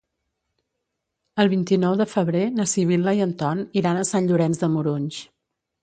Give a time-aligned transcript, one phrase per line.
[1.43, 5.27] El vint-i-nou de febrer na Sibil·la i en Ton iran a Sant Llorenç de Morunys.